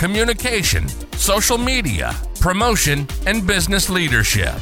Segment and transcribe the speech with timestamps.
[0.00, 4.54] communication, social media, promotion, and business leadership.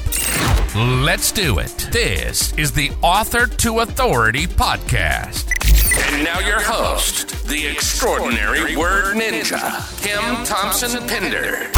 [0.75, 1.89] Let's do it.
[1.93, 5.53] This is the Author to Authority podcast.
[6.13, 9.63] And now your host, the extraordinary word ninja,
[10.03, 11.71] Kim Thompson Pinder.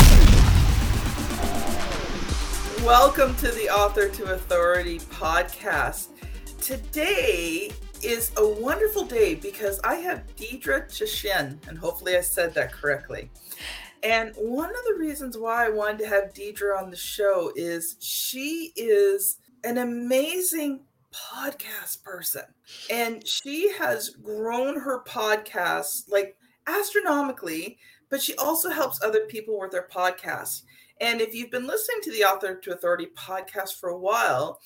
[2.82, 6.06] Welcome to the Author to Authority podcast.
[6.62, 7.70] Today
[8.02, 13.30] is a wonderful day because I have Deidre Tshien, and hopefully I said that correctly.
[14.02, 17.96] And one of the reasons why I wanted to have Deidre on the show is
[18.00, 20.80] she is an amazing
[21.12, 22.44] podcast person.
[22.88, 27.78] And she has grown her podcast like astronomically,
[28.08, 30.62] but she also helps other people with their podcasts.
[31.00, 34.60] And if you've been listening to the Author to Authority podcast for a while,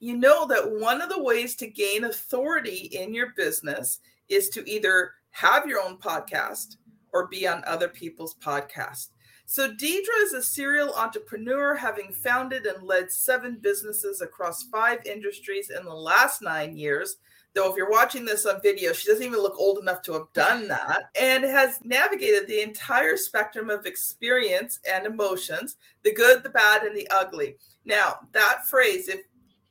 [0.00, 4.68] you know that one of the ways to gain authority in your business is to
[4.68, 6.76] either have your own podcast
[7.12, 9.08] or be on other people's podcasts.
[9.44, 15.70] So, Deidre is a serial entrepreneur, having founded and led seven businesses across five industries
[15.70, 17.16] in the last nine years.
[17.52, 20.32] Though, if you're watching this on video, she doesn't even look old enough to have
[20.34, 26.50] done that, and has navigated the entire spectrum of experience and emotions the good, the
[26.50, 27.56] bad, and the ugly.
[27.84, 29.22] Now, that phrase, if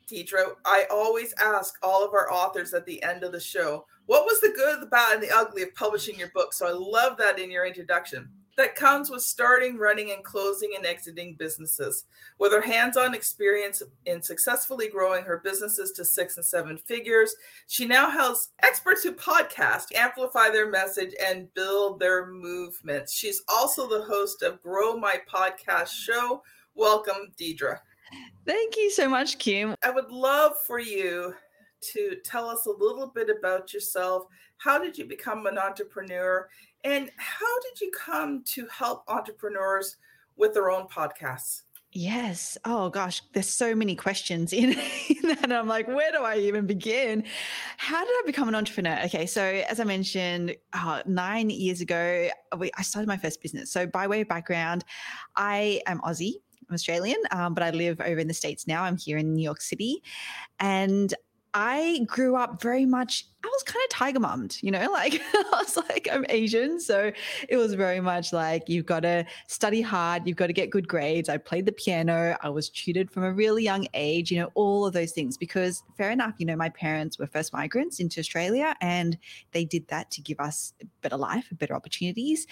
[0.09, 4.25] Deidre, I always ask all of our authors at the end of the show, what
[4.25, 6.53] was the good, the bad, and the ugly of publishing your book?
[6.53, 10.85] So I love that in your introduction that comes with starting, running, and closing and
[10.85, 12.03] exiting businesses.
[12.39, 17.33] With her hands on experience in successfully growing her businesses to six and seven figures,
[17.67, 23.13] she now helps experts who podcast amplify their message and build their movements.
[23.13, 26.43] She's also the host of Grow My Podcast Show.
[26.75, 27.77] Welcome, Deidre.
[28.45, 29.75] Thank you so much, Kim.
[29.83, 31.33] I would love for you
[31.81, 34.25] to tell us a little bit about yourself.
[34.57, 36.49] How did you become an entrepreneur?
[36.83, 39.97] And how did you come to help entrepreneurs
[40.35, 41.63] with their own podcasts?
[41.91, 42.55] Yes.
[42.65, 45.43] Oh gosh, there's so many questions in, in that.
[45.43, 47.23] And I'm like, where do I even begin?
[47.77, 48.99] How did I become an entrepreneur?
[49.05, 53.71] Okay, so as I mentioned, uh, nine years ago, we, I started my first business.
[53.71, 54.85] So by way of background,
[55.35, 56.35] I am Aussie.
[56.69, 58.83] I'm Australian, um, but I live over in the States now.
[58.83, 60.03] I'm here in New York City.
[60.59, 61.13] And
[61.53, 65.43] I grew up very much, I was kind of tiger mummed, you know, like I
[65.53, 66.79] was like, I'm Asian.
[66.79, 67.11] So
[67.47, 70.87] it was very much like, you've got to study hard, you've got to get good
[70.87, 71.29] grades.
[71.29, 74.85] I played the piano, I was tutored from a really young age, you know, all
[74.85, 75.37] of those things.
[75.37, 79.17] Because fair enough, you know, my parents were first migrants into Australia and
[79.51, 82.45] they did that to give us a better life, better opportunities.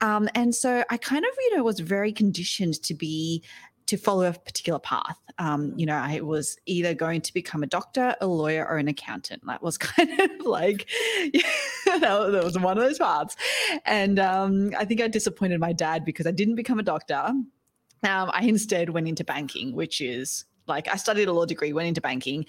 [0.00, 3.42] Um, and so I kind of, you know, was very conditioned to be
[3.86, 5.18] to follow a particular path.
[5.38, 8.88] Um, you know, I was either going to become a doctor, a lawyer, or an
[8.88, 9.42] accountant.
[9.46, 10.88] That was kind of like
[11.86, 13.36] that was one of those paths.
[13.84, 17.32] And um, I think I disappointed my dad because I didn't become a doctor.
[18.02, 21.88] Um, I instead went into banking, which is like I studied a law degree, went
[21.88, 22.46] into banking,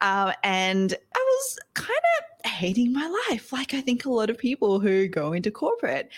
[0.00, 4.38] uh, and I was kind of hating my life, like I think a lot of
[4.38, 6.10] people who go into corporate.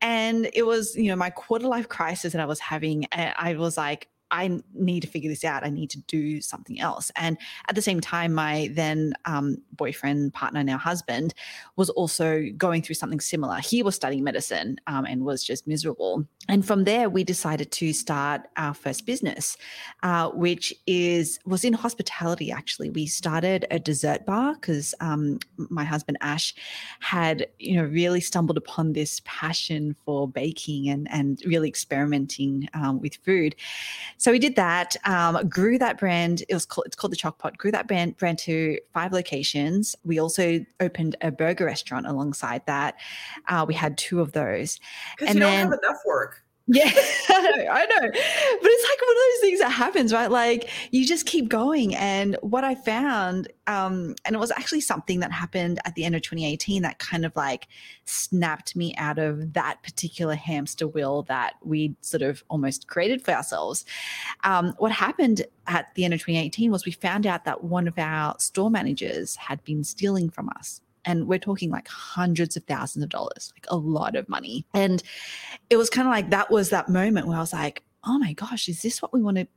[0.00, 3.06] And it was, you know, my quarter life crisis that I was having.
[3.06, 5.64] And I was like, I need to figure this out.
[5.64, 7.10] I need to do something else.
[7.16, 11.34] And at the same time, my then um, boyfriend, partner, now husband,
[11.76, 13.58] was also going through something similar.
[13.58, 16.26] He was studying medicine um, and was just miserable.
[16.48, 19.56] And from there, we decided to start our first business,
[20.02, 22.50] uh, which is was in hospitality.
[22.50, 26.54] Actually, we started a dessert bar because um, my husband Ash
[27.00, 33.00] had you know really stumbled upon this passion for baking and and really experimenting um,
[33.00, 33.54] with food.
[34.18, 36.42] So we did that, um, grew that brand.
[36.48, 39.96] It was called, it's called the Choc Grew that brand, brand to five locations.
[40.04, 42.96] We also opened a burger restaurant alongside that.
[43.48, 44.80] Uh, we had two of those.
[45.20, 46.42] And you then, don't have enough work.
[46.70, 46.84] Yeah,
[47.30, 48.08] I know.
[48.10, 50.30] But it's like one of those things that happens, right?
[50.30, 51.94] Like you just keep going.
[51.94, 56.14] And what I found, um, and it was actually something that happened at the end
[56.14, 57.68] of 2018 that kind of like
[58.04, 63.30] snapped me out of that particular hamster wheel that we sort of almost created for
[63.30, 63.86] ourselves.
[64.44, 67.98] Um, what happened at the end of 2018 was we found out that one of
[67.98, 73.02] our store managers had been stealing from us And we're talking like hundreds of thousands
[73.02, 74.66] of dollars, like a lot of money.
[74.74, 75.02] And
[75.70, 78.34] it was kind of like that was that moment where I was like, oh my
[78.34, 79.48] gosh, is this what we want to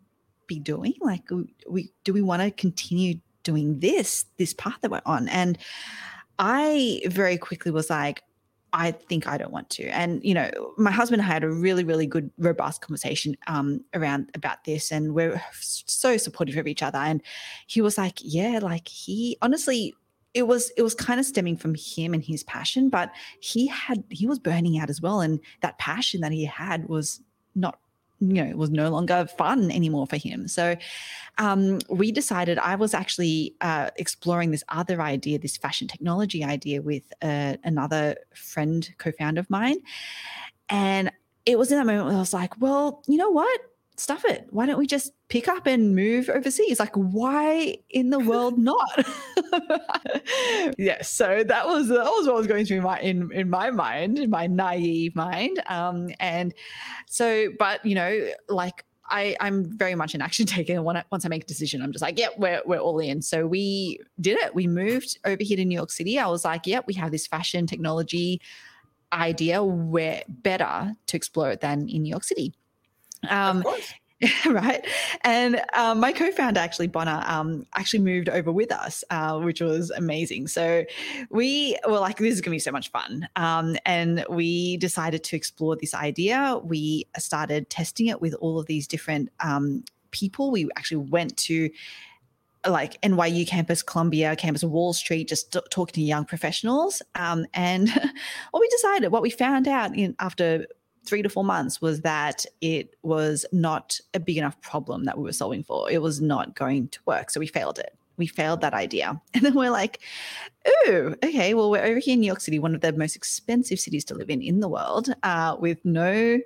[0.47, 0.93] be doing?
[1.01, 1.23] Like,
[1.69, 5.27] we do we want to continue doing this, this path that we're on?
[5.27, 5.57] And
[6.39, 8.23] I very quickly was like,
[8.73, 9.87] I think I don't want to.
[9.87, 13.83] And you know, my husband and I had a really, really good, robust conversation um,
[13.93, 16.97] around about this, and we're so supportive of each other.
[16.97, 17.21] And
[17.67, 19.93] he was like, "Yeah, like he honestly."
[20.33, 24.03] It was it was kind of stemming from him and his passion, but he had
[24.09, 27.21] he was burning out as well, and that passion that he had was
[27.55, 27.79] not
[28.21, 30.47] you know was no longer fun anymore for him.
[30.47, 30.75] So
[31.37, 36.81] um, we decided i was actually uh, exploring this other idea this fashion technology idea
[36.81, 39.77] with uh, another friend co-founder of mine.
[40.69, 41.11] And
[41.45, 43.59] it was in that moment where i was like well you know what
[44.01, 44.47] stuff it.
[44.49, 46.79] Why don't we just pick up and move overseas?
[46.79, 49.05] Like, why in the world not?
[50.77, 51.09] yes.
[51.11, 54.29] So that was that was what was going through my in in my mind, in
[54.29, 55.61] my naive mind.
[55.67, 56.53] Um, and
[57.07, 60.81] so, but you know, like I, I'm very much an action taker.
[60.81, 63.21] Once I make a decision, I'm just like, yeah, we're, we're all in.
[63.21, 64.55] So we did it.
[64.55, 66.17] We moved over here to New York City.
[66.17, 68.41] I was like, yeah, we have this fashion technology
[69.13, 69.63] idea.
[69.63, 72.53] We're better to explore it than in New York City.
[73.29, 73.63] Um,
[74.45, 74.85] right.
[75.23, 79.89] And um, my co-founder, actually, Bonner, um, actually moved over with us, uh, which was
[79.91, 80.47] amazing.
[80.47, 80.85] So
[81.29, 83.27] we were like, this is going to be so much fun.
[83.35, 86.59] Um, and we decided to explore this idea.
[86.63, 90.51] We started testing it with all of these different um, people.
[90.51, 91.69] We actually went to
[92.67, 97.01] like NYU campus, Columbia campus, Wall Street, just talking to young professionals.
[97.15, 97.89] Um, and
[98.51, 100.67] what we decided, what we found out in, after
[101.05, 105.23] three to four months was that it was not a big enough problem that we
[105.23, 105.89] were solving for.
[105.89, 107.31] It was not going to work.
[107.31, 107.95] So we failed it.
[108.17, 109.19] We failed that idea.
[109.33, 109.99] And then we're like,
[110.67, 113.79] oh, okay, well, we're over here in New York City, one of the most expensive
[113.79, 116.39] cities to live in in the world, uh, with no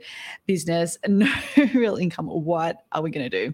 [0.46, 1.30] business, no
[1.74, 2.28] real income.
[2.28, 3.54] What are we going to do?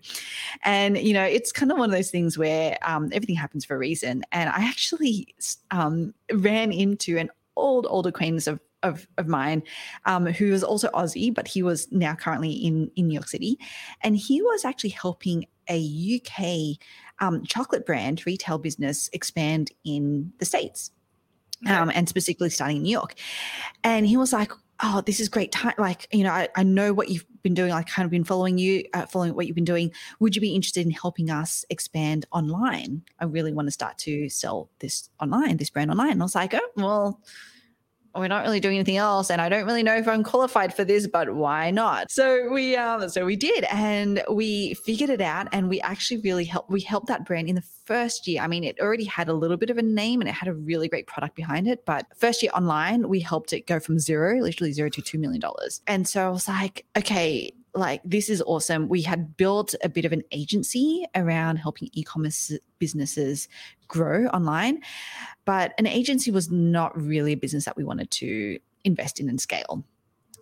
[0.63, 3.75] And, you know, it's kind of one of those things where um, everything happens for
[3.75, 4.24] a reason.
[4.31, 5.33] And I actually
[5.71, 9.63] um, ran into an old, old acquaintance of of, of mine
[10.05, 13.57] um, who was also Aussie, but he was now currently in, in New York City.
[14.01, 16.77] And he was actually helping a UK
[17.19, 20.91] um, chocolate brand retail business expand in the States.
[21.67, 23.13] Um, and specifically starting in New York.
[23.83, 24.51] And he was like,
[24.83, 25.75] Oh, this is great time.
[25.77, 27.71] Like, you know, I, I know what you've been doing.
[27.71, 29.91] I kind of been following you, uh, following what you've been doing.
[30.19, 33.03] Would you be interested in helping us expand online?
[33.19, 36.13] I really want to start to sell this online, this brand online.
[36.13, 37.21] And I was like, Oh, well,
[38.15, 40.83] we're not really doing anything else and i don't really know if i'm qualified for
[40.83, 42.09] this but why not?
[42.11, 46.45] So we um so we did and we figured it out and we actually really
[46.45, 48.41] helped we helped that brand in the first year.
[48.41, 50.53] I mean it already had a little bit of a name and it had a
[50.53, 54.39] really great product behind it but first year online we helped it go from zero
[54.39, 55.81] literally zero to two million dollars.
[55.87, 58.89] And so i was like okay like this is awesome.
[58.89, 63.47] We had built a bit of an agency around helping e-commerce businesses
[63.88, 64.81] grow online,
[65.45, 69.39] but an agency was not really a business that we wanted to invest in and
[69.39, 69.83] scale.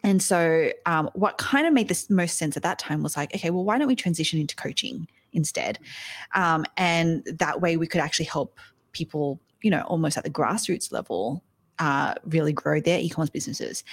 [0.03, 3.35] And so, um, what kind of made the most sense at that time was like,
[3.35, 5.77] okay, well, why don't we transition into coaching instead?
[6.33, 8.57] Um, and that way we could actually help
[8.93, 11.43] people, you know, almost at the grassroots level
[11.79, 13.83] uh, really grow their e-commerce businesses.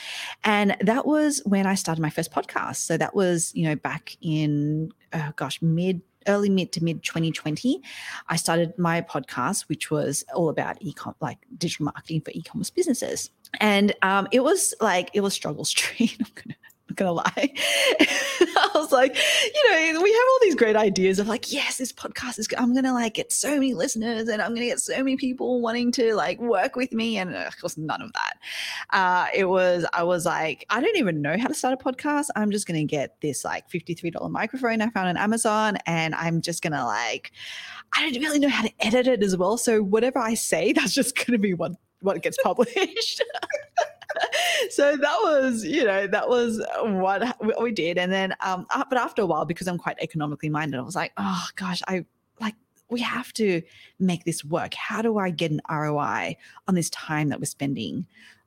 [0.45, 2.77] And that was when I started my first podcast.
[2.77, 7.81] So that was, you know, back in, oh gosh, mid early mid to mid 2020
[8.29, 13.31] i started my podcast which was all about e-com like digital marketing for e-commerce businesses
[13.61, 16.19] and um, it was like it was struggle street
[16.89, 17.53] not gonna lie.
[18.01, 21.93] I was like, you know, we have all these great ideas of like, yes, this
[21.93, 25.17] podcast is, I'm gonna like get so many listeners and I'm gonna get so many
[25.17, 27.19] people wanting to like work with me.
[27.19, 28.39] And of course, none of that.
[28.91, 32.27] Uh, it was, I was like, I don't even know how to start a podcast.
[32.37, 36.63] I'm just gonna get this like $53 microphone I found on Amazon and I'm just
[36.63, 37.33] gonna like,
[37.97, 39.57] I don't really know how to edit it as well.
[39.57, 43.23] So whatever I say, that's just gonna be what what gets published.
[44.71, 47.99] so that was, you know, that was what we did.
[47.99, 51.13] And then, um, but after a while, because I'm quite economically minded, I was like,
[51.17, 52.05] oh gosh, I
[52.41, 52.55] like,
[52.89, 53.63] we have to
[53.99, 54.75] make this work.
[54.75, 56.37] How do I get an ROI
[56.69, 58.07] on this time that we're spending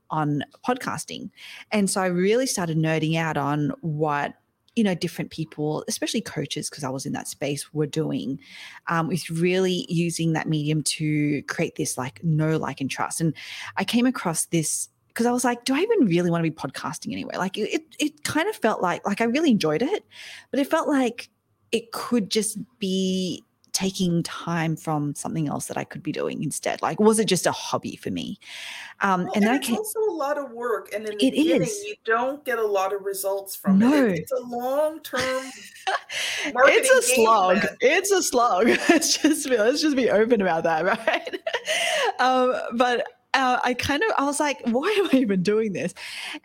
[0.09, 1.29] on podcasting?
[1.71, 4.35] And so I really started nerding out on what
[4.75, 8.39] you know different people especially coaches because i was in that space were doing
[8.87, 13.33] um, with really using that medium to create this like know like and trust and
[13.77, 14.87] i came across this
[15.19, 17.35] because I was like, do I even really want to be podcasting anyway?
[17.35, 20.05] Like it, it kind of felt like, like I really enjoyed it,
[20.49, 21.29] but it felt like
[21.73, 26.81] it could just be taking time from something else that I could be doing instead?
[26.81, 28.39] Like, was it just a hobby for me?
[29.01, 31.61] Um, well, and, and it's also a lot of work, and in the it beginning,
[31.63, 31.83] is.
[31.85, 34.07] you don't get a lot of results from no.
[34.07, 34.19] it.
[34.19, 35.45] It's a long term.
[36.45, 37.59] it's a slog.
[37.59, 37.77] Plan.
[37.81, 38.67] It's a slog.
[38.89, 41.39] Let's just be, let's just be open about that, right?
[42.19, 45.93] um, but uh, I kind of I was like, why am I even doing this?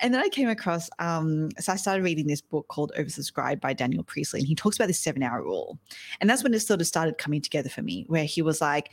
[0.01, 3.73] And then I came across um, so I started reading this book called Oversubscribed by
[3.73, 5.79] Daniel Priestley, and he talks about this seven hour rule,
[6.21, 8.91] and that's when it sort of started coming together for me, where he was like.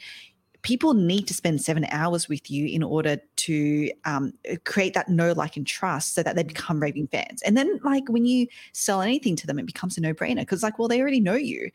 [0.63, 4.31] People need to spend seven hours with you in order to um,
[4.63, 7.41] create that know, like, and trust so that they become raving fans.
[7.41, 10.61] And then, like, when you sell anything to them, it becomes a no brainer because,
[10.61, 11.71] like, well, they already know you.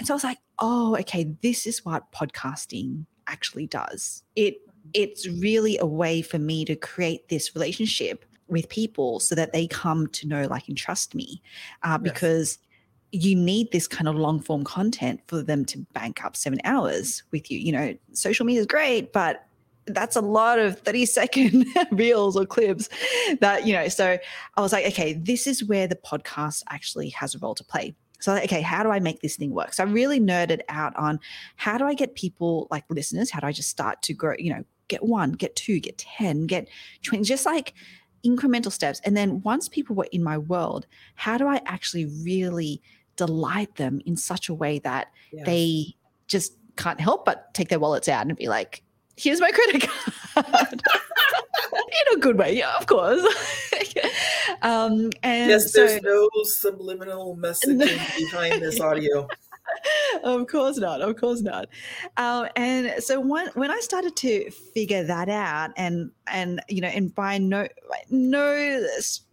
[0.00, 4.24] And so I was like, oh, okay, this is what podcasting actually does.
[4.34, 4.56] It
[4.94, 9.66] it's really a way for me to create this relationship with people so that they
[9.66, 11.42] come to know, like, and trust me
[11.82, 12.58] uh, because
[13.10, 13.24] yes.
[13.24, 17.22] you need this kind of long form content for them to bank up seven hours
[17.32, 17.58] with you.
[17.58, 19.46] You know, social media is great, but
[19.86, 22.88] that's a lot of 30 second reels or clips
[23.40, 24.18] that, you know, so
[24.56, 27.94] I was like, okay, this is where the podcast actually has a role to play.
[28.18, 29.74] So, okay, how do I make this thing work?
[29.74, 31.20] So, I really nerded out on
[31.56, 33.30] how do I get people like listeners?
[33.30, 36.46] How do I just start to grow, you know, get one, get two, get 10,
[36.46, 36.68] get
[37.02, 37.74] 20, just like
[38.24, 39.00] incremental steps.
[39.04, 42.82] And then once people were in my world, how do I actually really
[43.16, 45.46] delight them in such a way that yes.
[45.46, 45.96] they
[46.28, 48.82] just can't help but take their wallets out and be like,
[49.16, 49.88] here's my credit
[50.34, 50.82] card.
[51.72, 53.22] in a good way, yeah, of course.
[54.62, 59.26] um, and yes, there's so, no subliminal messaging behind this audio
[60.22, 61.00] of course not.
[61.00, 61.68] Of course not.
[62.16, 66.88] Um, and so when when I started to figure that out, and and you know,
[66.88, 67.66] and by no
[68.10, 68.86] no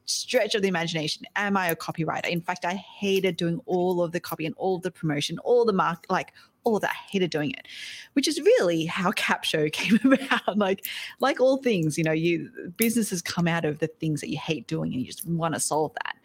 [0.06, 2.30] stretch of the imagination am I a copywriter.
[2.30, 5.66] In fact, I hated doing all of the copy and all of the promotion, all
[5.66, 6.34] the mark, like
[6.64, 6.92] all of that.
[6.92, 7.68] I hated doing it,
[8.14, 10.58] which is really how Capsho came about.
[10.58, 10.86] like,
[11.20, 14.68] like all things, you know, you businesses come out of the things that you hate
[14.68, 16.16] doing and you just want to solve that.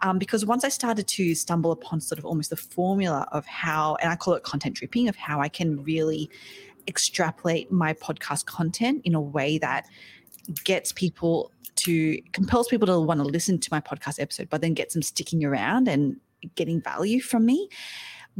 [0.00, 3.96] Um, because once I started to stumble upon sort of almost the formula of how,
[3.96, 6.30] and I call it content dripping, of how I can really
[6.88, 9.86] extrapolate my podcast content in a way that
[10.64, 14.74] gets people to compels people to want to listen to my podcast episode, but then
[14.74, 16.16] gets them sticking around and
[16.54, 17.68] getting value from me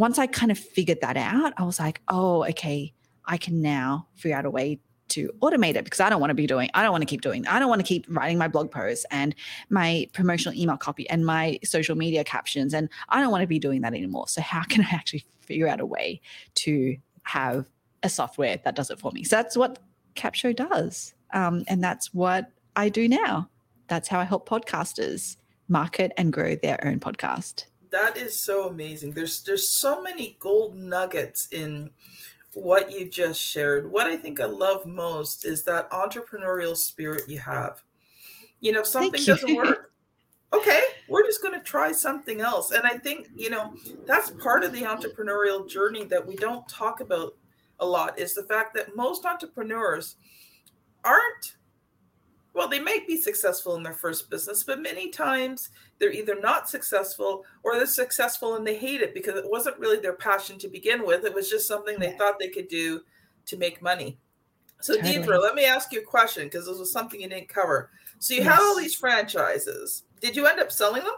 [0.00, 2.94] once I kind of figured that out, I was like, oh, okay,
[3.26, 6.34] I can now figure out a way to automate it because I don't want to
[6.34, 8.48] be doing, I don't want to keep doing, I don't want to keep writing my
[8.48, 9.34] blog posts and
[9.68, 12.72] my promotional email copy and my social media captions.
[12.72, 14.26] And I don't want to be doing that anymore.
[14.28, 16.22] So, how can I actually figure out a way
[16.54, 17.68] to have
[18.02, 19.22] a software that does it for me?
[19.24, 19.80] So, that's what
[20.14, 21.12] Capsho does.
[21.34, 23.50] Um, and that's what I do now.
[23.88, 25.36] That's how I help podcasters
[25.68, 29.12] market and grow their own podcast that is so amazing.
[29.12, 31.90] There's there's so many gold nuggets in
[32.54, 33.90] what you just shared.
[33.90, 37.82] What I think I love most is that entrepreneurial spirit you have.
[38.60, 39.92] You know, if something doesn't work,
[40.52, 42.72] okay, we're just going to try something else.
[42.72, 43.74] And I think, you know,
[44.06, 47.36] that's part of the entrepreneurial journey that we don't talk about
[47.78, 50.16] a lot is the fact that most entrepreneurs
[51.04, 51.56] aren't
[52.52, 56.68] well, they might be successful in their first business, but many times they're either not
[56.68, 60.68] successful or they're successful and they hate it because it wasn't really their passion to
[60.68, 61.24] begin with.
[61.24, 63.02] It was just something they thought they could do
[63.46, 64.18] to make money.
[64.80, 65.14] So, totally.
[65.14, 67.90] Deidre, let me ask you a question because this was something you didn't cover.
[68.18, 68.52] So, you yes.
[68.52, 70.04] have all these franchises.
[70.20, 71.14] Did you end up selling them?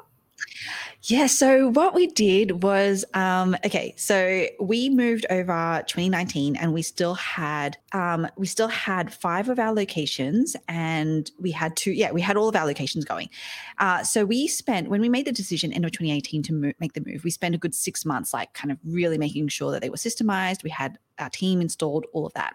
[1.03, 1.27] Yeah.
[1.27, 3.93] So what we did was, um, okay.
[3.97, 9.59] So we moved over 2019, and we still had, um, we still had five of
[9.59, 11.91] our locations, and we had two.
[11.91, 13.31] Yeah, we had all of our locations going.
[13.79, 17.03] Uh, so we spent when we made the decision end of 2018 to make the
[17.05, 17.25] move.
[17.25, 19.97] We spent a good six months, like kind of really making sure that they were
[19.97, 20.63] systemized.
[20.63, 22.55] We had our team installed, all of that,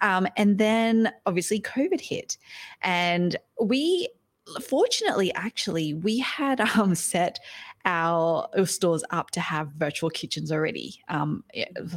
[0.00, 2.38] um, and then obviously COVID hit,
[2.82, 4.08] and we
[4.62, 7.38] fortunately, actually, we had um, set
[7.86, 11.44] our stores up to have virtual kitchens already um,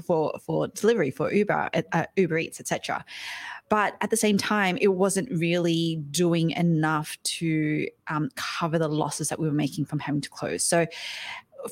[0.06, 3.06] for for delivery for Uber, uh, Uber Eats, etc.
[3.70, 9.30] But at the same time, it wasn't really doing enough to um, cover the losses
[9.30, 10.63] that we were making from having to close.
[10.63, 10.88] So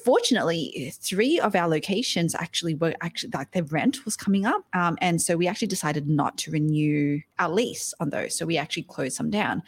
[0.04, 4.64] fortunately, three of our locations actually were actually like their rent was coming up.
[4.74, 8.38] Um, and so we actually decided not to renew our lease on those.
[8.38, 9.64] So we actually closed some down.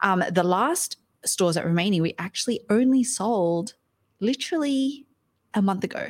[0.00, 3.74] Um, the last stores that remaining, we actually only sold
[4.20, 5.06] literally
[5.54, 6.08] a month ago.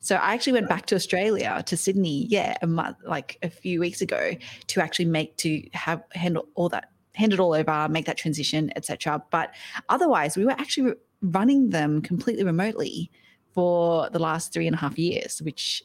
[0.00, 3.78] So I actually went back to Australia to Sydney, yeah, a month like a few
[3.78, 4.32] weeks ago
[4.66, 8.72] to actually make to have handle all that hand it all over, make that transition,
[8.74, 9.22] etc.
[9.30, 9.54] But
[9.88, 13.10] otherwise, we were actually running them completely remotely
[13.54, 15.82] for the last three and a half years, which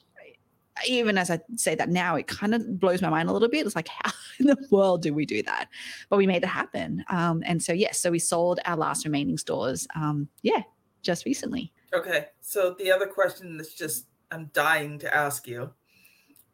[0.86, 3.66] even as I say that now, it kind of blows my mind a little bit.
[3.66, 5.70] It's like, how in the world do we do that?
[6.10, 7.04] But we made it happen.
[7.10, 9.88] Um, and so, yes, so we sold our last remaining stores.
[9.96, 10.62] Um, yeah,
[11.02, 11.72] just recently.
[11.94, 12.28] Okay.
[12.42, 15.72] So the other question that's just, I'm dying to ask you.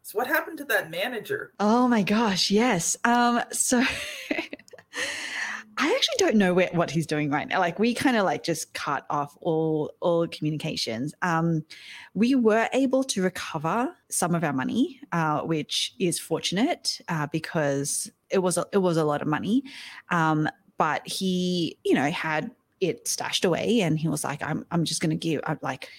[0.04, 1.54] So what happened to that manager?
[1.60, 2.98] Oh my gosh, yes.
[3.06, 3.82] Um, so
[5.78, 7.60] I actually don't know where, what he's doing right now.
[7.60, 11.14] Like we kind of like just cut off all all communications.
[11.22, 11.66] Um,
[12.14, 18.12] we were able to recover some of our money, uh, which is fortunate uh, because
[18.30, 19.64] it was a, it was a lot of money.
[20.10, 24.86] Um, but he, you know, had it stashed away, and he was like, "I'm I'm
[24.86, 25.90] just going to give I'm like."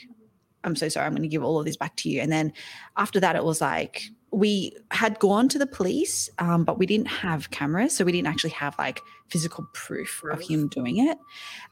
[0.66, 1.04] I'm so sorry.
[1.04, 2.22] I'm going to give all of this back to you.
[2.22, 2.50] And then
[2.96, 4.04] after that, it was like
[4.34, 8.26] we had gone to the police, um, but we didn't have cameras, so we didn't
[8.26, 11.18] actually have like physical proof of him doing it.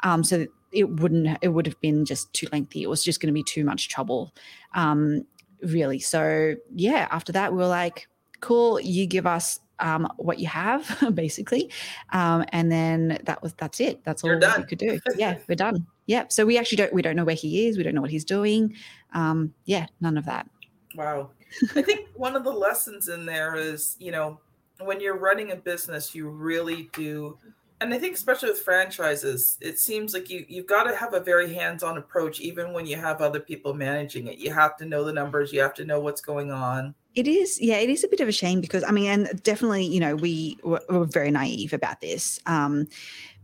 [0.01, 1.39] Um, so it wouldn't.
[1.43, 2.83] It would have been just too lengthy.
[2.83, 4.33] It was just going to be too much trouble,
[4.75, 5.27] um,
[5.63, 5.99] really.
[5.99, 8.09] So yeah, after that, we were like,
[8.41, 11.71] "Cool, you give us um, what you have, basically,"
[12.13, 14.05] um, and then that was that's it.
[14.05, 15.01] That's all we could do.
[15.17, 15.87] Yeah, we're done.
[16.07, 16.27] Yeah.
[16.29, 16.93] So we actually don't.
[16.93, 17.77] We don't know where he is.
[17.77, 18.77] We don't know what he's doing.
[19.15, 20.49] Um, yeah, none of that.
[20.95, 21.31] Wow.
[21.75, 24.41] I think one of the lessons in there is, you know,
[24.81, 27.39] when you're running a business, you really do.
[27.81, 31.21] And I think especially with franchises, it seems like you you've got to have a
[31.21, 34.39] very hands-on approach, even when you have other people managing it.
[34.39, 36.95] You have to know the numbers, you have to know what's going on.
[37.15, 39.85] It is, yeah, it is a bit of a shame because I mean, and definitely,
[39.85, 42.87] you know, we were, were very naive about this um,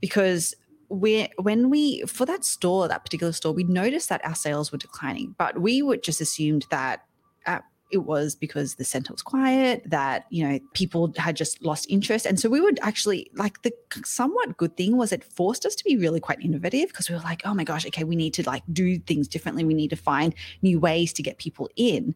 [0.00, 0.54] because
[0.88, 4.78] we when we for that store, that particular store, we noticed that our sales were
[4.78, 7.04] declining, but we would just assumed that
[7.44, 11.86] at it was because the center was quiet, that, you know, people had just lost
[11.88, 12.26] interest.
[12.26, 13.72] And so we would actually, like, the
[14.04, 17.22] somewhat good thing was it forced us to be really quite innovative because we were
[17.22, 19.64] like, oh my gosh, okay, we need to like do things differently.
[19.64, 22.14] We need to find new ways to get people in.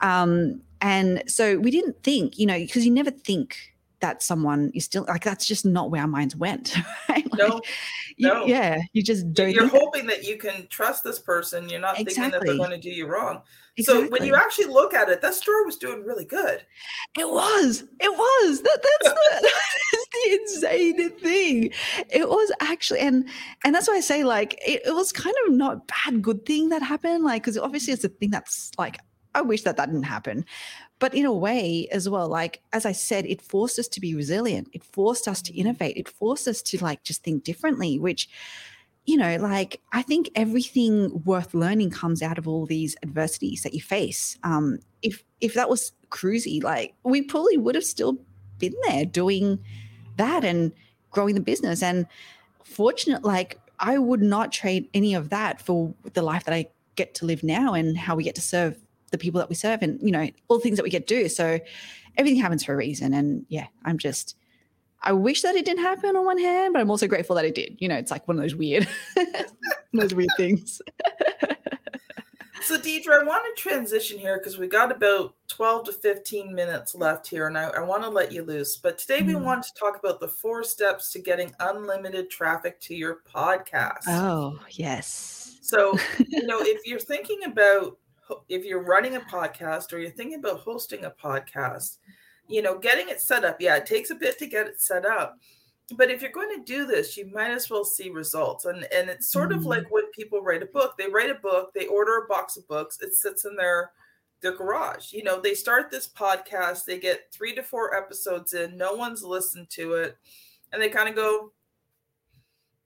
[0.00, 3.71] Um, and so we didn't think, you know, because you never think
[4.02, 6.76] that someone is still like that's just not where our minds went.
[7.08, 7.30] Right?
[7.30, 7.60] Like, no,
[8.16, 8.46] you, no.
[8.46, 9.50] yeah, you just don't.
[9.50, 10.20] You're hoping that.
[10.20, 11.68] that you can trust this person.
[11.68, 12.14] You're not exactly.
[12.14, 13.42] thinking that they're going to do you wrong.
[13.76, 14.04] Exactly.
[14.04, 16.64] So when you actually look at it, that store was doing really good.
[17.18, 17.84] It was.
[18.00, 18.62] It was.
[18.62, 19.50] That, that's, the,
[19.92, 21.72] that's the insane thing.
[22.10, 23.28] It was actually, and
[23.64, 26.68] and that's why I say like it, it was kind of not bad, good thing
[26.70, 27.24] that happened.
[27.24, 28.98] Like because obviously it's a thing that's like
[29.34, 30.44] I wish that that didn't happen.
[30.98, 34.14] But in a way as well, like as I said, it forced us to be
[34.14, 34.68] resilient.
[34.72, 35.96] It forced us to innovate.
[35.96, 38.28] It forced us to like just think differently, which
[39.04, 43.74] you know, like I think everything worth learning comes out of all these adversities that
[43.74, 44.38] you face.
[44.44, 48.18] Um, if if that was cruisy, like we probably would have still
[48.58, 49.58] been there doing
[50.18, 50.72] that and
[51.10, 51.82] growing the business.
[51.82, 52.06] And
[52.62, 57.14] fortunate, like I would not trade any of that for the life that I get
[57.14, 58.78] to live now and how we get to serve
[59.12, 61.14] the people that we serve and you know all the things that we get to
[61.22, 61.28] do.
[61.28, 61.60] So
[62.16, 63.14] everything happens for a reason.
[63.14, 64.36] And yeah, I'm just
[65.02, 67.54] I wish that it didn't happen on one hand, but I'm also grateful that it
[67.54, 67.76] did.
[67.80, 68.86] You know, it's like one of those weird,
[69.92, 70.80] those weird things.
[72.62, 76.94] so, Deidre, I want to transition here because we got about 12 to 15 minutes
[76.94, 78.76] left here, and I, I want to let you loose.
[78.76, 79.42] But today we mm.
[79.42, 84.04] want to talk about the four steps to getting unlimited traffic to your podcast.
[84.06, 85.58] Oh, yes.
[85.62, 85.98] So,
[86.28, 87.98] you know, if you're thinking about
[88.48, 91.98] if you're running a podcast or you're thinking about hosting a podcast,
[92.48, 95.06] you know, getting it set up, yeah, it takes a bit to get it set
[95.06, 95.38] up.
[95.96, 98.64] But if you're going to do this, you might as well see results.
[98.64, 99.58] And and it's sort mm-hmm.
[99.58, 100.96] of like when people write a book.
[100.96, 103.90] They write a book, they order a box of books, it sits in their
[104.40, 105.12] their garage.
[105.12, 109.22] You know, they start this podcast, they get 3 to 4 episodes in, no one's
[109.22, 110.16] listened to it,
[110.72, 111.52] and they kind of go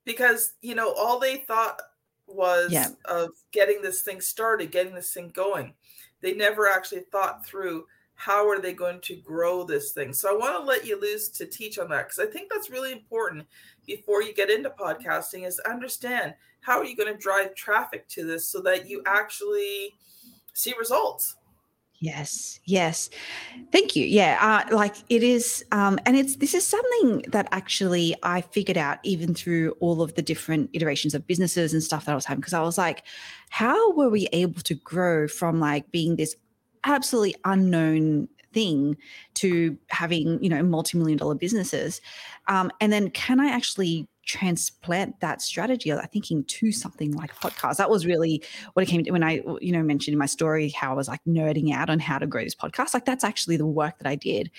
[0.04, 1.80] because, you know, all they thought
[2.26, 2.88] was yeah.
[3.04, 5.74] of getting this thing started, getting this thing going.
[6.20, 7.86] They never actually thought through
[8.16, 10.12] how are they going to grow this thing?
[10.12, 12.70] So I want to let you loose to teach on that because I think that's
[12.70, 13.46] really important
[13.86, 18.24] before you get into podcasting is understand how are you going to drive traffic to
[18.24, 19.14] this so that you mm-hmm.
[19.14, 19.94] actually
[20.54, 21.36] see results.
[21.98, 23.08] Yes, yes.
[23.72, 24.04] Thank you.
[24.04, 24.38] Yeah,
[24.70, 28.98] uh, like it is, um, and it's this is something that actually I figured out
[29.02, 32.40] even through all of the different iterations of businesses and stuff that I was having
[32.40, 33.02] because I was like,
[33.48, 36.36] how were we able to grow from like being this
[36.84, 38.96] absolutely unknown thing
[39.34, 42.00] to having you know multi-million dollar businesses
[42.48, 47.76] um, and then can i actually transplant that strategy of thinking to something like podcast
[47.76, 48.42] that was really
[48.74, 51.08] what it came to when i you know mentioned in my story how i was
[51.08, 54.06] like nerding out on how to grow this podcast like that's actually the work that
[54.06, 54.50] i did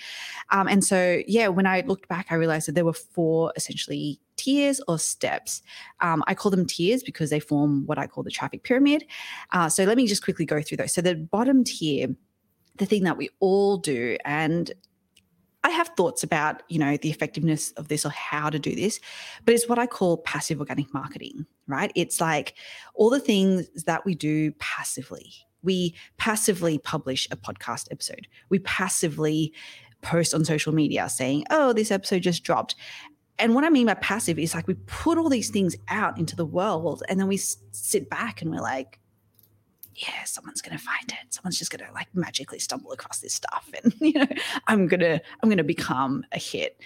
[0.50, 4.18] um, and so yeah when i looked back i realized that there were four essentially
[4.36, 5.62] tiers or steps.
[6.00, 9.04] Um, I call them tiers because they form what I call the traffic pyramid.
[9.50, 10.94] Uh, so let me just quickly go through those.
[10.94, 12.14] So the bottom tier
[12.78, 14.16] the thing that we all do.
[14.24, 14.72] And
[15.64, 19.00] I have thoughts about, you know, the effectiveness of this or how to do this,
[19.44, 21.90] but it's what I call passive organic marketing, right?
[21.94, 22.54] It's like
[22.94, 25.32] all the things that we do passively.
[25.62, 28.28] We passively publish a podcast episode.
[28.48, 29.52] We passively
[30.00, 32.76] post on social media saying, "Oh, this episode just dropped."
[33.40, 36.36] And what I mean by passive is like we put all these things out into
[36.36, 38.98] the world and then we sit back and we're like,
[39.98, 41.32] yeah, someone's gonna find it.
[41.34, 44.26] Someone's just gonna like magically stumble across this stuff, and you know,
[44.66, 46.80] I'm gonna I'm gonna become a hit.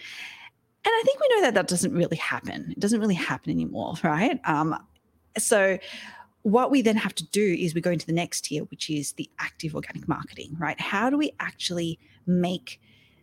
[0.84, 2.72] And I think we know that that doesn't really happen.
[2.72, 4.40] It doesn't really happen anymore, right?
[4.44, 4.76] Um,
[5.38, 5.78] so
[6.42, 9.12] what we then have to do is we go into the next tier, which is
[9.12, 10.80] the active organic marketing, right?
[10.80, 12.80] How do we actually make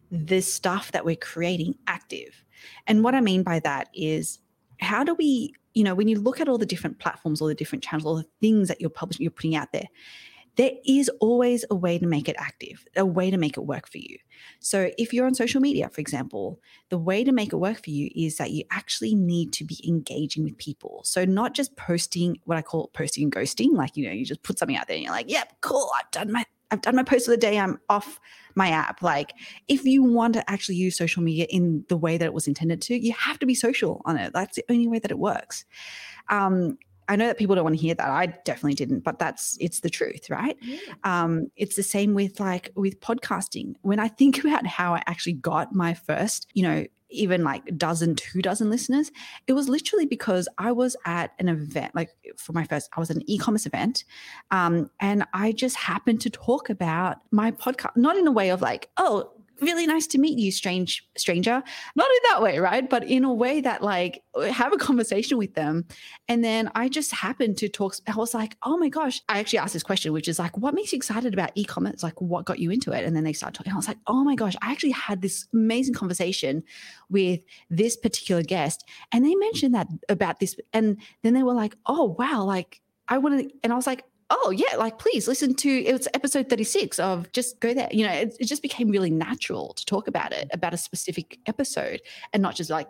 [0.10, 2.46] this stuff that we're creating active?
[2.88, 4.40] And what I mean by that is
[4.80, 7.56] how do we you know, when you look at all the different platforms, all the
[7.56, 9.86] different channels, all the things that you're publishing, you're putting out there,
[10.56, 13.90] there is always a way to make it active, a way to make it work
[13.90, 14.18] for you.
[14.60, 17.92] So, if you're on social media, for example, the way to make it work for
[17.92, 21.02] you is that you actually need to be engaging with people.
[21.06, 24.44] So, not just posting what I call posting and ghosting, like, you know, you just
[24.44, 27.04] put something out there and you're like, yep, cool, I've done my I've done my
[27.04, 27.58] post of the day.
[27.58, 28.20] I'm off
[28.56, 29.02] my app.
[29.02, 29.34] Like,
[29.68, 32.82] if you want to actually use social media in the way that it was intended
[32.84, 34.34] to, you have to be social on it.
[34.34, 35.66] That's the only way that it works.
[36.30, 36.78] Um,
[37.08, 38.08] I know that people don't want to hear that.
[38.08, 40.56] I definitely didn't, but that's it's the truth, right?
[40.62, 40.78] Yeah.
[41.04, 43.74] Um, it's the same with like with podcasting.
[43.82, 48.16] When I think about how I actually got my first, you know, even like dozen,
[48.16, 49.12] two dozen listeners,
[49.48, 53.10] it was literally because I was at an event, like for my first, I was
[53.10, 54.04] at an e-commerce event.
[54.52, 58.62] Um, and I just happened to talk about my podcast, not in a way of
[58.62, 61.64] like, oh, really nice to meet you, strange stranger.
[61.96, 62.90] Not in that way, right?
[62.90, 65.86] But in a way that like have a conversation with them.
[66.28, 67.96] And then I just happened to talk.
[68.08, 69.22] I was like, oh my gosh.
[69.30, 72.04] I actually asked this question, which is like, what makes you excited about e-commerce?
[72.04, 73.04] Like what got you into it?
[73.06, 73.74] And then they started talking.
[73.74, 76.64] I was like, oh my gosh, I actually had this amazing conversation
[77.10, 78.86] with this particular guest.
[79.12, 80.56] And they mentioned that about this.
[80.74, 84.04] And then they were like, oh wow, like I want to, and I was like,
[84.30, 87.90] oh yeah like please listen to it's episode 36 of just go there.
[87.92, 91.40] You know it, it, just became really natural to talk about it about a specific
[91.46, 92.02] episode
[92.34, 92.90] and not just like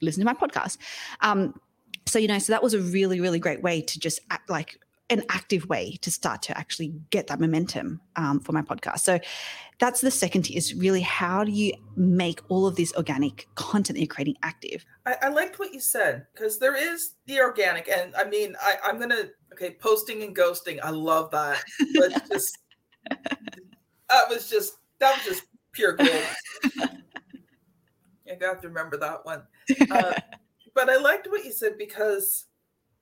[0.00, 0.78] listen to my podcast.
[1.20, 1.58] Um
[2.06, 4.80] so you know so that was a really really great way to just act like
[5.10, 9.00] an active way to start to actually get that momentum um, for my podcast.
[9.00, 9.18] So
[9.78, 14.00] that's the second is really how do you make all of this organic content that
[14.00, 14.84] you're creating active?
[15.06, 18.76] I, I liked what you said because there is the organic, and I mean, I,
[18.84, 20.78] I'm gonna okay, posting and ghosting.
[20.82, 21.62] I love that.
[21.94, 22.58] Let's just
[24.08, 26.10] that was just that was just pure gold.
[28.26, 29.42] you got to remember that one.
[29.90, 30.12] Uh,
[30.74, 32.46] but I liked what you said because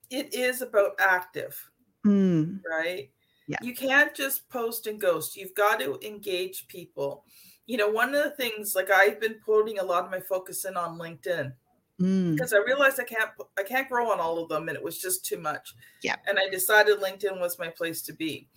[0.09, 1.59] it is about active
[2.07, 2.59] mm.
[2.69, 3.09] right?
[3.47, 3.57] Yeah.
[3.61, 5.37] You can't just post and ghost.
[5.37, 7.23] You've got to engage people.
[7.65, 10.65] You know, one of the things like I've been putting a lot of my focus
[10.65, 11.53] in on LinkedIn
[11.97, 12.55] because mm.
[12.55, 15.25] I realized I can't I can't grow on all of them and it was just
[15.25, 15.73] too much.
[16.03, 16.15] Yeah.
[16.27, 18.47] And I decided LinkedIn was my place to be.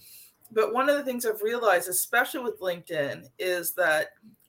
[0.52, 4.08] But one of the things I've realized, especially with LinkedIn, is that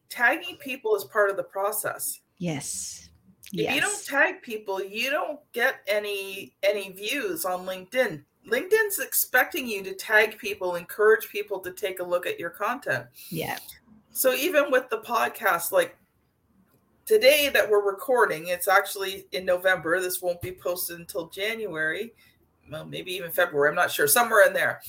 [0.10, 2.20] tagging people is part of the process.
[2.38, 3.10] Yes.
[3.54, 3.76] If yes.
[3.76, 8.24] you don't tag people, you don't get any any views on LinkedIn.
[8.50, 13.06] LinkedIn's expecting you to tag people, encourage people to take a look at your content.
[13.30, 13.58] Yeah.
[14.12, 15.96] So even with the podcast, like
[17.06, 20.00] today that we're recording, it's actually in November.
[20.00, 22.14] This won't be posted until January,
[22.70, 23.70] well, maybe even February.
[23.70, 24.82] I'm not sure, somewhere in there.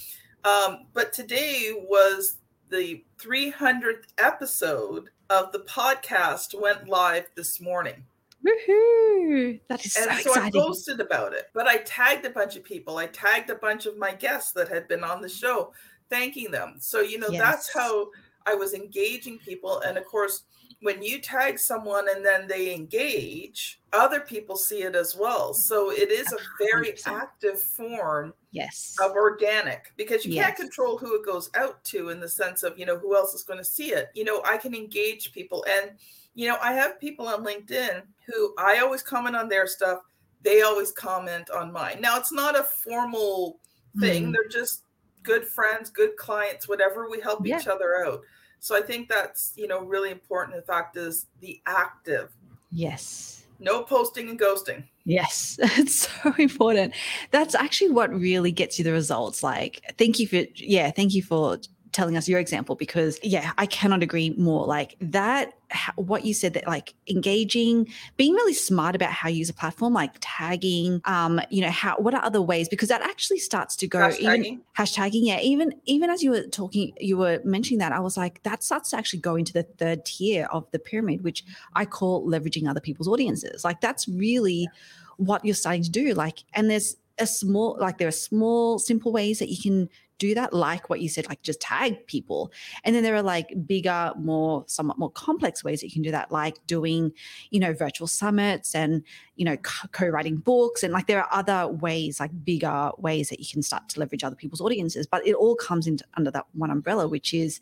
[0.45, 2.39] Um, but today was
[2.71, 8.03] the 300th episode of the podcast went live this morning.
[8.47, 9.61] Woohoo!
[9.69, 10.61] That is and so, so exciting.
[10.61, 12.99] I posted about it, but I tagged a bunch of people.
[12.99, 15.73] I tagged a bunch of my guests that had been on the show,
[16.11, 16.77] thanking them.
[16.79, 17.41] So you know Yes.
[17.41, 18.09] that's how
[18.47, 19.81] I was engaging people.
[19.81, 20.45] And of course,
[20.81, 25.55] when you tag someone and then they engage, other people see it as well.
[25.55, 27.07] So it is a very 100%.
[27.07, 28.97] active form yes.
[29.01, 32.79] of organic because you can't control who it goes out to in the sense of
[32.79, 35.65] you know who else is going to see it you know i can engage people
[35.69, 35.93] and
[36.35, 40.01] you know i have people on linkedin who i always comment on their stuff
[40.43, 43.59] they always comment on mine now it's not a formal
[44.01, 44.33] thing Mm.
[44.33, 44.85] they're just
[45.23, 47.59] good friends good clients whatever we help Yeah.
[47.61, 48.21] each other out
[48.61, 52.31] so i think that's you know really important the fact is the active
[52.71, 53.45] Yes.
[53.59, 56.95] no posting and ghosting Yes, it's so important.
[57.33, 59.43] That's actually what really gets you the results.
[59.43, 61.59] Like, thank you for, yeah, thank you for
[61.93, 64.67] telling us your example because yeah i cannot agree more.
[64.67, 65.55] Like that
[65.97, 69.95] what you said that like engaging being really smart about how you use a platform
[69.95, 72.69] like tagging um you know how what are other ways?
[72.69, 74.45] Because that actually starts to go Hashtagging.
[74.45, 75.27] even hashtagging.
[75.27, 78.63] yeah even even as you were talking you were mentioning that i was like that
[78.63, 82.69] starts to actually go into the third tier of the pyramid which i call leveraging
[82.69, 83.65] other people's audiences.
[83.65, 84.69] Like that's really
[85.17, 86.15] what you're starting to do.
[86.15, 89.89] Like and there's a small like there are small simple ways that you can
[90.23, 92.53] do that like what you said like just tag people.
[92.85, 96.13] And then there are like bigger more somewhat more complex ways that you can do
[96.13, 97.13] that like doing
[97.51, 99.03] you know virtual summits and
[99.35, 100.85] you know co- co-writing books.
[100.85, 104.23] And like there are other ways like bigger ways that you can start to leverage
[104.23, 105.09] other people's audiences.
[105.09, 107.61] But it all comes into under that one umbrella which is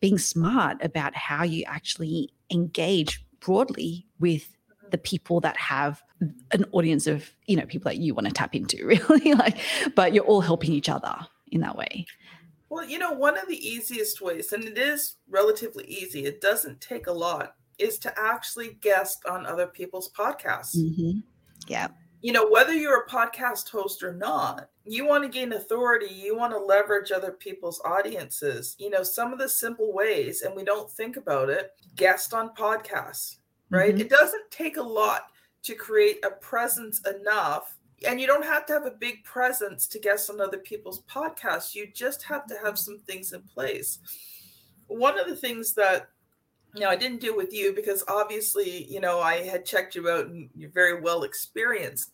[0.00, 4.56] being smart about how you actually engage broadly with
[4.90, 6.02] the people that have
[6.52, 9.58] an audience of you know people that you want to tap into really like
[9.94, 11.14] but you're all helping each other
[11.50, 12.04] in that way
[12.68, 16.80] Well, you know, one of the easiest ways, and it is relatively easy, it doesn't
[16.80, 20.76] take a lot, is to actually guest on other people's podcasts.
[20.76, 21.22] Mhm.
[21.66, 21.88] yeah
[22.22, 26.36] You know, whether you're a podcast host or not, you want to gain authority, you
[26.36, 28.76] want to leverage other people's audiences.
[28.78, 32.54] You know, some of the simple ways, and we don't think about it, guest on
[32.54, 33.38] podcasts,
[33.70, 33.94] right?
[33.96, 34.00] Mhm.
[34.00, 35.22] It doesn't take a lot
[35.62, 37.76] to create a presence enough.
[38.06, 41.74] And you don't have to have a big presence to guest on other people's podcasts.
[41.74, 42.76] You just have to have mm-hmm.
[42.76, 43.98] some things in place.
[44.86, 46.08] One of the things that
[46.74, 50.08] you know I didn't do with you because obviously, you know, I had checked you
[50.08, 52.12] out and you're very well experienced.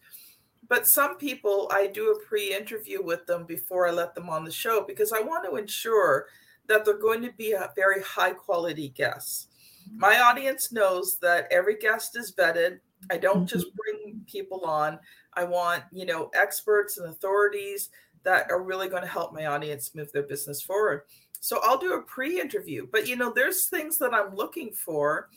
[0.68, 4.50] But some people I do a pre-interview with them before I let them on the
[4.50, 6.26] show because I want to ensure
[6.66, 9.46] that they're going to be a very high quality guests.
[9.88, 10.00] Mm-hmm.
[10.00, 12.80] My audience knows that every guest is vetted.
[13.10, 13.46] I don't mm-hmm.
[13.46, 14.98] just bring people on.
[15.34, 17.90] I want, you know, experts and authorities
[18.24, 21.02] that are really going to help my audience move their business forward.
[21.40, 25.28] So I'll do a pre-interview, but you know, there's things that I'm looking for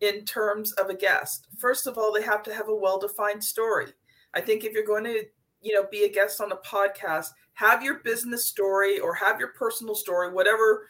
[0.00, 1.46] in terms of a guest.
[1.58, 3.86] First of all, they have to have a well-defined story.
[4.34, 5.24] I think if you're going to,
[5.62, 9.54] you know, be a guest on a podcast, have your business story or have your
[9.58, 10.88] personal story, whatever,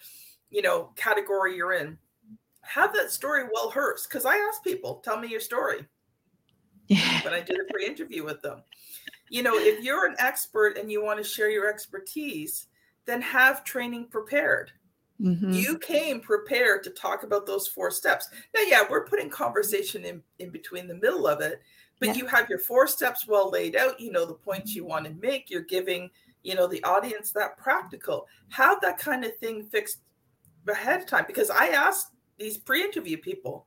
[0.51, 1.97] you know, category you're in.
[2.63, 5.87] Have that story well rehearsed because I ask people, tell me your story
[6.89, 8.63] yeah when I did a pre-interview with them.
[9.29, 12.69] You know, if you're an expert and you want to share your expertise,
[13.07, 14.71] then have training prepared.
[15.21, 15.55] Mhm.
[15.55, 18.29] You came prepared to talk about those four steps.
[18.55, 21.61] Now, yeah, we're putting conversation in, in between the middle of it,
[21.99, 22.15] but Yeah.
[22.15, 23.99] you have your four steps well laid out.
[23.99, 25.51] You know the points you want to make.
[25.51, 26.11] You're giving,
[26.43, 28.29] you know, the audience that practical.
[28.51, 30.01] Have that kind of thing fixed
[30.69, 33.67] ahead of time because I asked these pre-interview people,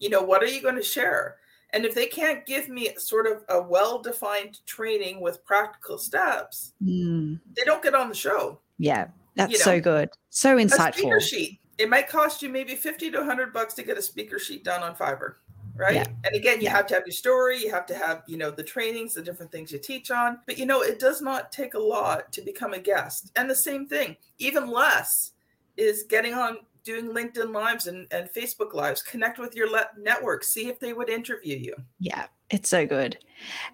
[0.00, 1.38] you know, what are you going to share?
[1.72, 7.40] And if they can't give me sort of a well-defined training with practical steps, Mm.
[7.56, 8.60] they don't get on the show.
[8.78, 11.60] yeah that's You know, so good so A insightful speaker sheet.
[11.78, 14.82] It might cost you maybe 50 to 100 bucks to get a speaker sheet done
[14.82, 15.36] on Fiverr,
[15.74, 15.94] right?
[15.94, 16.06] Yeah.
[16.24, 16.76] And again, you Yeah.
[16.76, 19.50] have to have your story, you have to have, you know, the trainings, the different
[19.50, 20.40] things you teach on.
[20.46, 23.30] But you know, it does not take a lot to become a guest.
[23.36, 25.32] And the same thing, even less
[25.76, 30.44] is getting on doing LinkedIn lives and, and Facebook lives, connect with your le- network,
[30.44, 31.74] see if they would interview you.
[32.00, 33.18] Yeah, it's so good.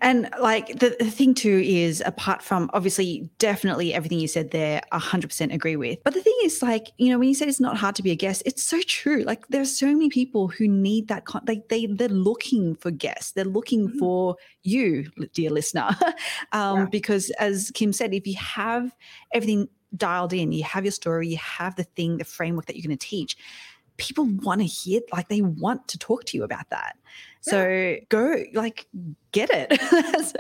[0.01, 4.81] And like the, the thing too is apart from obviously definitely everything you said there,
[4.93, 5.99] 100% agree with.
[6.05, 8.11] But the thing is like, you know, when you said it's not hard to be
[8.11, 9.23] a guest, it's so true.
[9.25, 12.91] Like there are so many people who need that con- like they they're looking for
[12.91, 13.33] guests.
[13.33, 13.99] They're looking Mhm.
[13.99, 15.89] for you, dear listener.
[16.53, 16.87] um Yeah.
[16.91, 18.95] because as Kim said, if you have
[19.35, 22.87] everything dialed in, you have your story, you have the thing, the framework that you're
[22.87, 23.37] going to teach,
[23.99, 26.97] people want to hear like they want to talk to you about that.
[27.41, 28.87] So go like
[29.33, 29.71] get it.
[29.91, 30.35] that's,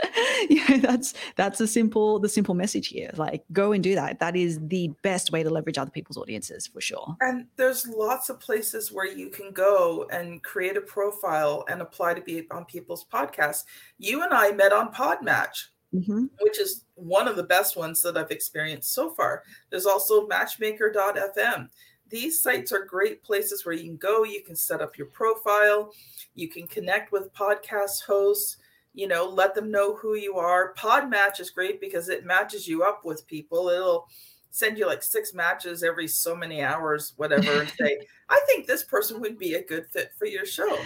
[0.50, 3.10] you know, that's that's the simple the simple message here.
[3.16, 4.20] Like go and do that.
[4.20, 7.16] That is the best way to leverage other people's audiences for sure.
[7.20, 12.14] And there's lots of places where you can go and create a profile and apply
[12.14, 13.64] to be on people's podcasts.
[13.98, 15.66] You and I met on Podmatch.
[15.92, 19.42] Hmm which is one of the best ones that I've experienced so far.
[19.70, 21.68] There's also matchmaker.fm.
[22.10, 25.92] These sites are great places where you can go, you can set up your profile,
[26.34, 28.56] you can connect with podcast hosts,
[28.94, 30.74] you know, let them know who you are.
[30.74, 33.68] Podmatch is great because it matches you up with people.
[33.68, 34.08] It'll
[34.50, 37.98] send you like six matches every so many hours, whatever, and say,
[38.28, 40.78] I think this person would be a good fit for your show.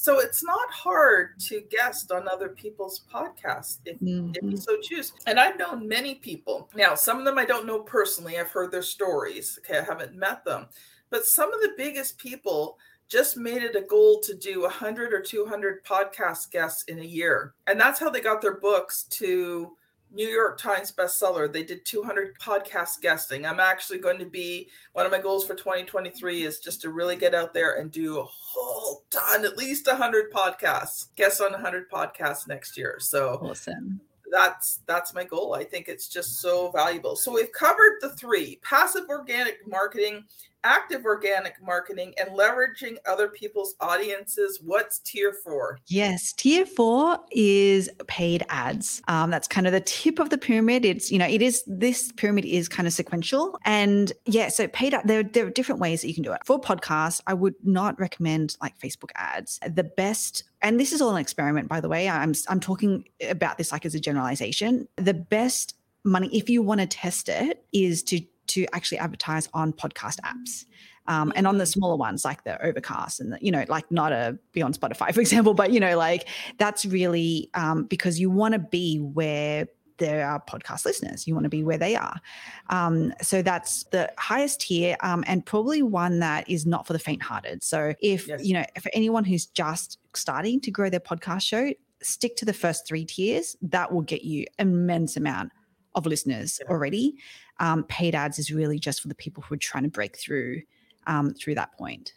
[0.00, 4.58] So it's not hard to guest on other people's podcasts if, if you Mhm.
[4.58, 5.12] so choose.
[5.26, 6.70] And I've known many people.
[6.74, 8.38] Now, some of them I don't know personally.
[8.38, 9.58] I've heard their stories.
[9.58, 10.68] Okay, I haven't met them.
[11.10, 15.20] But some of the biggest people just made it a goal to do 100 or
[15.20, 17.52] 200 podcast guests in a year.
[17.66, 19.76] And that's how they got their books to
[20.12, 21.52] New York Times bestseller.
[21.52, 23.46] They did 200 podcast guesting.
[23.46, 27.16] I'm actually going to be one of my goals for 2023 is just to really
[27.16, 31.90] get out there and do a whole ton, at least 100 podcasts, guest on 100
[31.90, 32.96] podcasts next year.
[32.98, 37.98] So awesome that's that's my goal i think it's just so valuable so we've covered
[38.00, 40.24] the three passive organic marketing
[40.64, 45.78] active organic marketing and leveraging other people's audiences what's tier four?
[45.86, 49.02] Yes tier four is paid ads.
[49.08, 50.84] Um, that's kind of the tip of the pyramid.
[50.84, 53.58] It's you know it is this pyramid is kind of sequential.
[53.64, 56.40] And yeah so paid there, there are different ways that you can do it.
[56.44, 59.58] For podcasts i would not recommend like facebook ads.
[59.66, 62.08] The best and this is all an experiment by the way.
[62.08, 64.88] I'm i'm talking about this like as a generalization.
[64.96, 69.72] The best money if you want to test it is to to actually advertise on
[69.72, 70.64] podcast apps.
[71.06, 74.12] Um, and on the smaller ones like the overcast and the, you know like not
[74.12, 78.30] a be on spotify for example but you know like that's really um, because you
[78.30, 79.66] want to be where
[79.98, 82.20] there are podcast listeners you want to be where they are
[82.68, 86.98] um, so that's the highest tier um, and probably one that is not for the
[86.98, 88.44] faint hearted so if yes.
[88.44, 92.52] you know for anyone who's just starting to grow their podcast show stick to the
[92.52, 95.50] first three tiers that will get you immense amount
[95.94, 96.70] of listeners yeah.
[96.70, 97.16] already.
[97.60, 100.62] Um, paid ads is really just for the people who are trying to break through
[101.06, 102.14] um, through that point.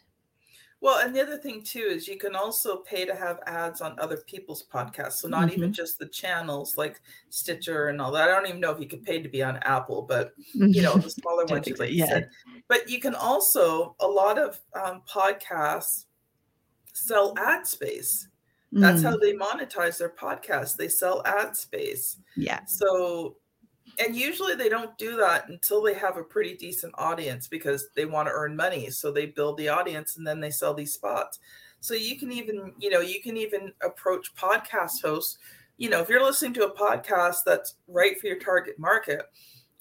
[0.84, 3.98] Well, and the other thing too is you can also pay to have ads on
[3.98, 5.14] other people's podcasts.
[5.14, 5.58] So not mm-hmm.
[5.58, 8.28] even just the channels like Stitcher and all that.
[8.28, 10.94] I don't even know if you could pay to be on Apple, but you know
[10.96, 11.78] the smaller ones.
[11.78, 12.06] Like yeah.
[12.06, 12.30] Said.
[12.68, 16.04] But you can also a lot of um, podcasts
[16.92, 18.28] sell ad space.
[18.70, 19.04] That's mm.
[19.04, 20.76] how they monetize their podcast.
[20.76, 22.18] They sell ad space.
[22.36, 22.62] Yeah.
[22.66, 23.36] So
[23.98, 28.06] and usually they don't do that until they have a pretty decent audience because they
[28.06, 31.38] want to earn money so they build the audience and then they sell these spots.
[31.80, 35.38] So you can even you know you can even approach podcast hosts
[35.76, 39.22] you know if you're listening to a podcast that's right for your target market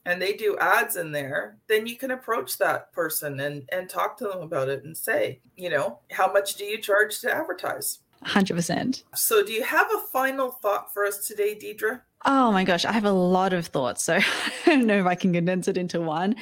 [0.06, 4.18] and they do ads in there then you can approach that person and and talk
[4.18, 8.00] to them about it and say you know how much do you charge to advertise?
[8.26, 12.86] 100% so do you have a final thought for us today deidre Oh my gosh,
[12.86, 14.04] I have a lot of thoughts.
[14.04, 14.16] So
[14.66, 16.36] I don't know if I can condense it into one.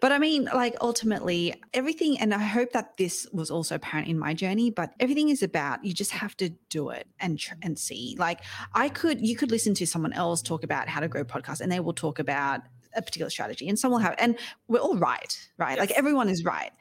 [0.00, 4.18] But I mean, like ultimately, everything, and I hope that this was also apparent in
[4.18, 8.16] my journey, but everything is about you just have to do it and and see.
[8.18, 8.40] Like
[8.74, 11.70] I could, you could listen to someone else talk about how to grow podcasts, and
[11.70, 12.62] they will talk about
[12.96, 15.78] a particular strategy and some will have and we're all right right yes.
[15.78, 16.72] like everyone is right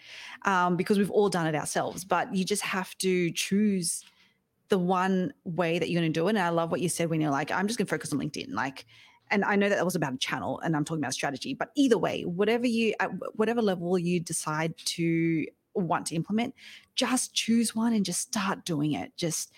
[0.43, 4.05] um, because we've all done it ourselves but you just have to choose
[4.69, 6.31] the one way that you're going to do it.
[6.31, 8.19] And I love what you said when you're like, I'm just going to focus on
[8.19, 8.53] LinkedIn.
[8.53, 8.85] Like,
[9.29, 11.69] and I know that that was about a channel and I'm talking about strategy, but
[11.75, 16.55] either way, whatever you, at whatever level you decide to want to implement,
[16.95, 19.11] just choose one and just start doing it.
[19.17, 19.51] Just,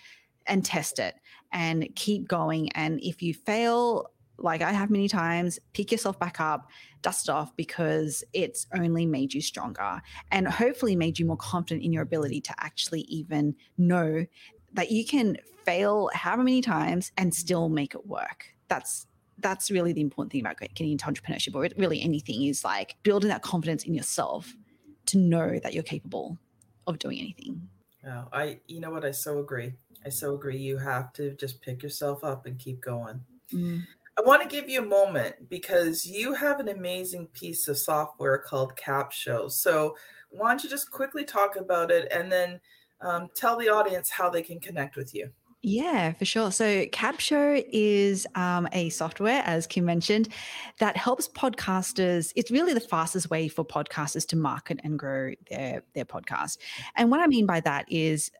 [0.46, 1.14] and test it
[1.52, 2.70] and keep going.
[2.72, 6.68] And if you fail, like I have many times, pick yourself back up,
[7.02, 11.84] dust it off because it's only made you stronger and hopefully made you more confident
[11.84, 14.24] in your ability to actually even know
[14.74, 18.54] that you can fail however many times and still make it work.
[18.68, 19.06] That's
[19.38, 23.30] that's really the important thing about getting into entrepreneurship or really anything is like building
[23.30, 24.54] that confidence in yourself
[25.06, 26.38] to know that you're capable
[26.86, 27.68] of doing anything.
[28.04, 29.74] Yeah, I you know what I so agree.
[30.04, 30.58] I so agree.
[30.58, 33.20] You have to just pick yourself up and keep going.
[33.52, 33.82] Mm.
[34.18, 38.38] I want to give you a moment because you have an amazing piece of software
[38.38, 39.50] called Capsho.
[39.50, 39.96] So
[40.30, 42.60] why don't you just quickly talk about it and then
[43.02, 45.30] um, tell the audience how they can connect with you.
[45.62, 46.50] Yeah, for sure.
[46.52, 50.30] So Capsho is um, a software, as Kim mentioned,
[50.78, 52.32] that helps podcasters.
[52.34, 56.56] It's really the fastest way for podcasters to market and grow their their podcast.
[56.96, 58.30] And what I mean by that is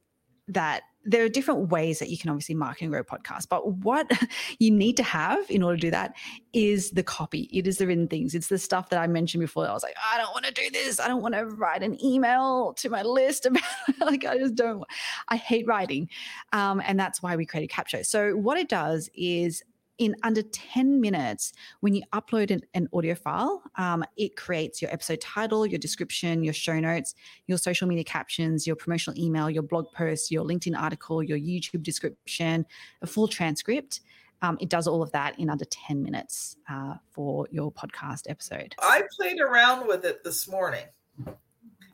[0.54, 4.10] that there are different ways that you can obviously market and grow podcasts, but what
[4.58, 6.14] you need to have in order to do that
[6.52, 7.48] is the copy.
[7.52, 8.34] It is the written things.
[8.34, 9.66] It's the stuff that I mentioned before.
[9.66, 11.00] I was like, I don't want to do this.
[11.00, 13.62] I don't want to write an email to my list about
[14.00, 14.84] like I just don't.
[15.28, 16.10] I hate writing,
[16.52, 18.04] um, and that's why we created Capsho.
[18.04, 19.62] So what it does is
[20.00, 24.90] in under 10 minutes, when you upload an, an audio file, um, it creates your
[24.90, 27.14] episode title, your description, your show notes,
[27.46, 31.82] your social media captions, your promotional email, your blog post, your LinkedIn article, your YouTube
[31.82, 32.64] description,
[33.02, 34.00] a full transcript.
[34.40, 38.74] Um, it does all of that in under 10 minutes uh, for your podcast episode.
[38.80, 40.86] I played around with it this morning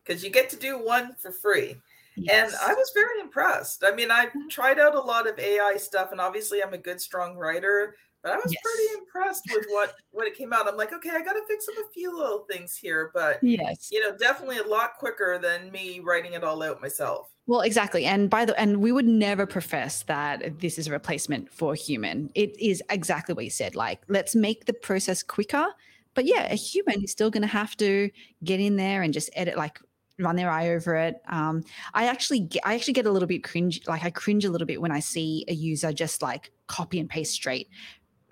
[0.05, 1.75] because you get to do one for free.
[2.17, 2.53] Yes.
[2.53, 3.85] And I was very impressed.
[3.87, 4.49] I mean, I've mm-hmm.
[4.49, 7.97] tried out a lot of AI stuff, and obviously, I'm a good, strong writer.
[8.23, 8.63] But I was yes.
[8.65, 10.67] pretty impressed with what what it came out.
[10.67, 13.89] I'm like, okay, I got to fix up a few little things here, but yes,
[13.93, 17.31] you know, definitely a lot quicker than me writing it all out myself.
[17.47, 18.05] Well, exactly.
[18.05, 22.31] And by the and we would never profess that this is a replacement for human.
[22.35, 23.77] It is exactly what you said.
[23.77, 25.67] Like, let's make the process quicker.
[26.15, 28.11] But yeah, a human is still going to have to
[28.43, 29.79] get in there and just edit, like
[30.19, 31.17] run their eye over it.
[31.29, 31.63] Um,
[31.95, 34.67] I actually get, I actually get a little bit cringe, like I cringe a little
[34.67, 37.69] bit when I see a user just like copy and paste straight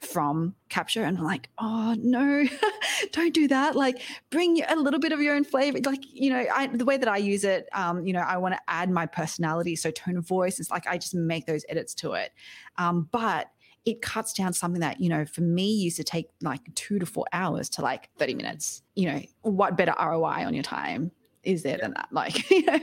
[0.00, 2.44] from Capsho and I'm like oh no
[3.12, 3.74] don't do that.
[3.74, 5.78] Like bring a little bit of your own flavor.
[5.84, 8.54] Like you know I, the way that I use it um, you know I want
[8.54, 11.94] to add my personality so tone of voice it's like I just make those edits
[11.96, 12.32] to it.
[12.76, 13.48] Um, but
[13.84, 17.06] it cuts down something that you know for me used to take like two to
[17.06, 18.82] four hours to like 30 minutes.
[18.94, 21.12] You know what better ROI on your time
[21.44, 21.82] is there yeah.
[21.82, 22.78] than that like you know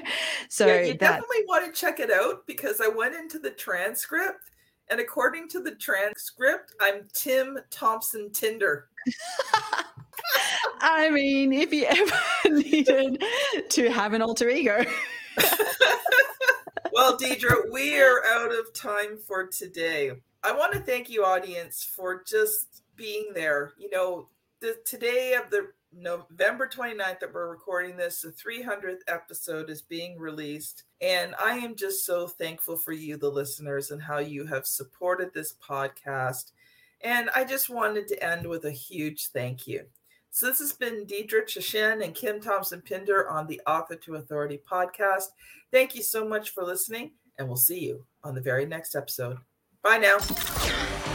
[0.49, 3.51] so yeah, you that, definitely want to check it out because I went into the
[3.51, 4.51] transcript
[4.91, 8.89] and according to the transcript, I'm Tim Thompson Tinder.
[10.81, 12.15] I mean, if you ever
[12.57, 13.23] needed
[13.69, 14.83] to have an alter ego.
[16.91, 20.11] well, Deidre, we are out of time for today.
[20.43, 23.71] I want to thank you, audience, for just being there.
[23.77, 24.27] You know,
[24.59, 30.17] the today of the November 29th that we're recording this, the 300th episode is being
[30.17, 30.83] released.
[31.01, 35.33] And I am just so thankful for you, the listeners, and how you have supported
[35.33, 36.51] this podcast.
[37.01, 39.85] And I just wanted to end with a huge thank you.
[40.29, 44.61] So this has been Deidre Tshien and Kim Thompson Pinder on the Author to Authority
[44.69, 45.25] podcast.
[45.71, 49.37] Thank you so much for listening, and we'll see you on the very next episode.
[49.83, 50.17] Bye now.